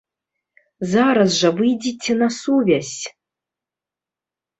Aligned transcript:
Зараз 0.93 1.35
жа 1.41 1.51
выйдзіце 1.59 2.13
на 2.21 2.29
сувязь! 2.39 2.95